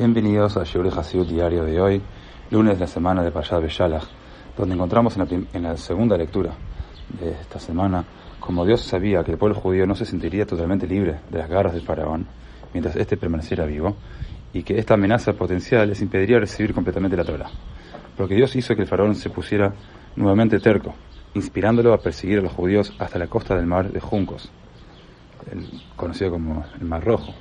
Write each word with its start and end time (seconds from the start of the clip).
Bienvenidos 0.00 0.56
a 0.56 0.64
Shiur 0.64 0.88
Hasidut 0.88 1.28
diario 1.28 1.62
de 1.62 1.78
hoy, 1.78 2.00
lunes 2.50 2.78
de 2.78 2.80
la 2.80 2.86
semana 2.86 3.22
de 3.22 3.30
Payad 3.30 3.60
Beshalach, 3.60 4.04
donde 4.56 4.74
encontramos 4.74 5.14
en 5.18 5.22
la, 5.22 5.46
en 5.52 5.62
la, 5.62 5.76
segunda 5.76 6.16
lectura 6.16 6.54
de 7.20 7.32
esta 7.32 7.58
semana 7.58 8.02
como 8.40 8.64
Dios 8.64 8.80
sabía 8.80 9.22
que 9.22 9.32
el 9.32 9.36
pueblo 9.36 9.60
judío 9.60 9.86
no 9.86 9.94
se 9.94 10.06
sentiría 10.06 10.46
totalmente 10.46 10.86
libre 10.86 11.20
de 11.28 11.38
las 11.38 11.50
garras 11.50 11.74
del 11.74 11.82
faraón 11.82 12.26
mientras 12.72 12.96
éste 12.96 13.18
permaneciera 13.18 13.66
vivo 13.66 13.94
y 14.54 14.62
que 14.62 14.78
esta 14.78 14.94
amenaza 14.94 15.34
potencial 15.34 15.86
les 15.86 16.00
impediría 16.00 16.38
recibir 16.38 16.72
completamente 16.72 17.14
la 17.14 17.24
Torah. 17.24 17.50
Porque 18.16 18.36
Dios 18.36 18.56
hizo 18.56 18.74
que 18.74 18.80
el 18.80 18.88
faraón 18.88 19.14
se 19.14 19.28
pusiera 19.28 19.74
nuevamente 20.16 20.60
terco, 20.60 20.94
inspirándolo 21.34 21.92
a 21.92 21.98
perseguir 21.98 22.38
a 22.38 22.42
los 22.42 22.52
judíos 22.52 22.90
hasta 22.98 23.18
la 23.18 23.26
costa 23.26 23.54
del 23.54 23.66
mar 23.66 23.92
de 23.92 24.00
Juncos, 24.00 24.50
el, 25.52 25.68
conocido 25.94 26.30
como 26.30 26.64
el 26.80 26.86
Mar 26.86 27.04
Rojo, 27.04 27.34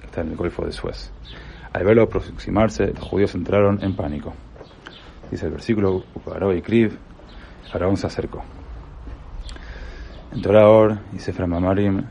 que 0.00 0.06
está 0.06 0.22
en 0.22 0.30
el 0.30 0.36
Golfo 0.36 0.66
de 0.66 0.72
Suez. 0.72 1.12
Al 1.72 1.84
verlo 1.84 2.02
aproximarse, 2.02 2.88
los 2.88 3.02
judíos 3.02 3.34
entraron 3.34 3.82
en 3.82 3.96
pánico. 3.96 4.34
Dice 5.30 5.46
el 5.46 5.52
versículo, 5.52 6.04
Uparó 6.14 6.52
y 6.54 6.60
Kriv, 6.60 6.98
faraón 7.70 7.96
se 7.96 8.06
acercó. 8.06 8.42
En 10.32 10.42
Torah 10.42 10.68
Or 10.68 10.98
y 11.14 11.18
Sefra 11.18 11.46
Mamarim, 11.46 12.04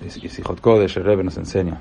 y 0.00 0.28
Sijot 0.28 0.60
Kodesh, 0.60 0.96
el 0.96 1.04
Rebbe 1.04 1.24
nos 1.24 1.36
enseña 1.36 1.80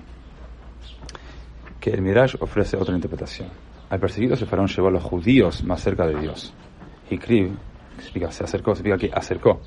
que 1.79 1.91
el 1.91 2.01
Miraj 2.01 2.35
ofrece 2.41 2.75
otra 2.75 2.95
interpretación. 2.95 3.47
Al 3.89 3.99
perseguirlos, 3.99 4.41
el 4.41 4.47
faraón 4.47 4.67
llevó 4.67 4.89
a 4.89 4.91
los 4.91 5.03
judíos 5.03 5.63
más 5.63 5.81
cerca 5.81 6.05
de 6.05 6.19
Dios. 6.19 6.53
Y 7.09 7.17
Kriv, 7.17 7.51
significa, 7.97 8.29
se 8.31 8.43
acercó, 8.43 8.75
significa 8.75 9.07
que 9.07 9.13
acercó. 9.17 9.61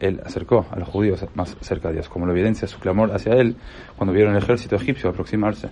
Él 0.00 0.22
acercó 0.24 0.66
a 0.70 0.78
los 0.78 0.88
judíos 0.88 1.26
más 1.34 1.54
cerca 1.60 1.88
de 1.88 1.94
Dios, 1.94 2.08
como 2.08 2.24
lo 2.24 2.32
evidencia 2.32 2.66
su 2.66 2.78
clamor 2.78 3.12
hacia 3.12 3.34
él 3.34 3.56
cuando 3.96 4.14
vieron 4.14 4.34
el 4.34 4.42
ejército 4.42 4.76
egipcio 4.76 5.10
aproximarse. 5.10 5.68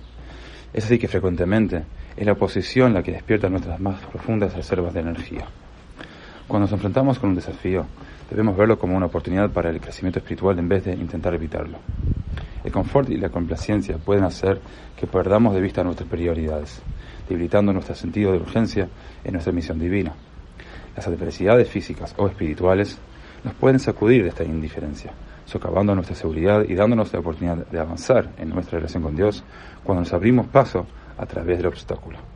Es 0.76 0.84
así 0.84 0.98
que 0.98 1.08
frecuentemente 1.08 1.84
es 2.14 2.26
la 2.26 2.32
oposición 2.32 2.92
la 2.92 3.02
que 3.02 3.10
despierta 3.10 3.48
nuestras 3.48 3.80
más 3.80 3.98
profundas 4.04 4.54
reservas 4.54 4.92
de 4.92 5.00
energía. 5.00 5.46
Cuando 6.46 6.66
nos 6.66 6.72
enfrentamos 6.72 7.18
con 7.18 7.30
un 7.30 7.34
desafío, 7.34 7.86
debemos 8.28 8.58
verlo 8.58 8.78
como 8.78 8.94
una 8.94 9.06
oportunidad 9.06 9.48
para 9.48 9.70
el 9.70 9.80
crecimiento 9.80 10.18
espiritual 10.18 10.58
en 10.58 10.68
vez 10.68 10.84
de 10.84 10.92
intentar 10.92 11.32
evitarlo. 11.32 11.78
El 12.62 12.72
confort 12.72 13.08
y 13.08 13.16
la 13.16 13.30
complacencia 13.30 13.96
pueden 13.96 14.24
hacer 14.24 14.60
que 15.00 15.06
perdamos 15.06 15.54
de 15.54 15.62
vista 15.62 15.82
nuestras 15.82 16.10
prioridades, 16.10 16.82
debilitando 17.26 17.72
nuestro 17.72 17.94
sentido 17.94 18.32
de 18.32 18.38
urgencia 18.40 18.86
en 19.24 19.32
nuestra 19.32 19.54
misión 19.54 19.78
divina. 19.78 20.12
Las 20.94 21.06
adversidades 21.06 21.70
físicas 21.70 22.14
o 22.18 22.28
espirituales 22.28 22.98
nos 23.44 23.54
pueden 23.54 23.78
sacudir 23.78 24.22
de 24.22 24.30
esta 24.30 24.44
indiferencia, 24.44 25.12
socavando 25.44 25.94
nuestra 25.94 26.16
seguridad 26.16 26.64
y 26.68 26.74
dándonos 26.74 27.12
la 27.12 27.20
oportunidad 27.20 27.66
de 27.66 27.78
avanzar 27.78 28.30
en 28.38 28.50
nuestra 28.50 28.78
relación 28.78 29.02
con 29.02 29.16
Dios 29.16 29.44
cuando 29.84 30.02
nos 30.02 30.12
abrimos 30.12 30.46
paso 30.48 30.86
a 31.18 31.26
través 31.26 31.58
del 31.58 31.66
obstáculo. 31.66 32.35